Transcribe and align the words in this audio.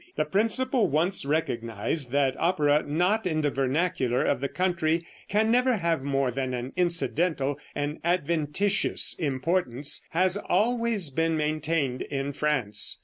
The 0.15 0.25
principle 0.25 0.87
once 0.87 1.25
recognized, 1.25 2.11
that 2.11 2.35
opera 2.39 2.81
not 2.87 3.27
in 3.27 3.41
the 3.41 3.51
vernacular 3.51 4.23
of 4.23 4.41
the 4.41 4.47
country 4.49 5.05
can 5.27 5.51
never 5.51 5.77
have 5.77 6.01
more 6.01 6.31
than 6.31 6.55
an 6.55 6.73
incidental 6.75 7.59
and 7.75 7.99
adventitious 8.03 9.13
importance, 9.19 10.03
has 10.09 10.37
always 10.37 11.11
been 11.11 11.37
maintained 11.37 12.01
in 12.01 12.33
France. 12.33 12.99